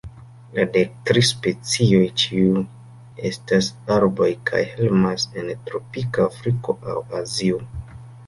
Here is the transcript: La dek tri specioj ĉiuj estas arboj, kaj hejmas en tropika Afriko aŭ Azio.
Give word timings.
La 0.57 0.63
dek 0.75 0.93
tri 1.09 1.21
specioj 1.25 1.99
ĉiuj 2.21 2.63
estas 3.29 3.69
arboj, 3.97 4.29
kaj 4.51 4.63
hejmas 4.71 5.25
en 5.41 5.53
tropika 5.69 6.27
Afriko 6.31 6.77
aŭ 6.95 6.97
Azio. 7.21 7.61